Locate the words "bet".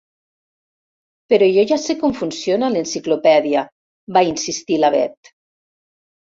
4.99-5.35